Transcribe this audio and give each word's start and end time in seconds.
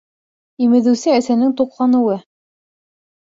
Имеҙеүсе 0.67 1.13
әсәнең 1.17 1.53
туҡланыуы 1.61 2.17